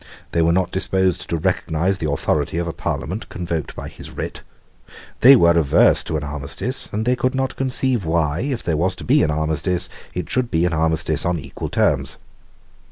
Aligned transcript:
They 0.31 0.41
were 0.41 0.51
not 0.51 0.71
disposed 0.71 1.29
to 1.29 1.37
recognise 1.37 1.99
the 1.99 2.09
authority 2.09 2.57
of 2.57 2.67
a 2.67 2.73
Parliament 2.73 3.29
convoked 3.29 3.75
by 3.75 3.87
his 3.87 4.09
writ. 4.09 4.41
They 5.19 5.35
were 5.35 5.51
averse 5.51 6.03
to 6.05 6.17
an 6.17 6.23
armistice; 6.23 6.89
and 6.91 7.05
they 7.05 7.15
could 7.15 7.35
not 7.35 7.55
conceive 7.55 8.03
why, 8.03 8.39
if 8.39 8.63
there 8.63 8.77
was 8.77 8.95
to 8.95 9.03
be 9.03 9.21
an 9.21 9.29
armistice, 9.29 9.89
it 10.15 10.27
should 10.27 10.49
be 10.49 10.65
an 10.65 10.73
armistice 10.73 11.23
on 11.23 11.37
equal 11.37 11.69
terms. 11.69 12.17